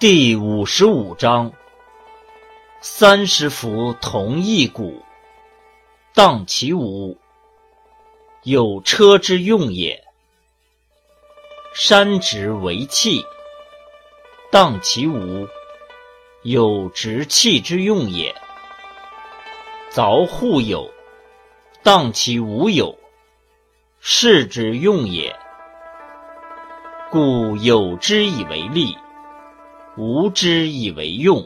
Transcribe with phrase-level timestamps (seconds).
[0.00, 1.50] 第五十五章：
[2.80, 5.02] 三十辐同一毂，
[6.14, 7.18] 荡其无，
[8.44, 9.98] 有车之用也；
[11.74, 13.24] 山直为器，
[14.52, 15.48] 荡其无，
[16.42, 18.32] 有直器之用也；
[19.90, 20.88] 凿户有，
[21.82, 22.96] 荡其无有，
[23.98, 25.36] 士之用也。
[27.10, 28.96] 故有之以为利，
[29.98, 31.44] 无知以为用。